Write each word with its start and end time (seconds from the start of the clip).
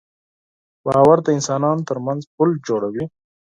باور 0.85 1.17
د 1.23 1.27
انسانانو 1.37 1.87
تر 1.89 1.97
منځ 2.05 2.21
پُل 2.35 2.49
جوړوي. 2.67 3.05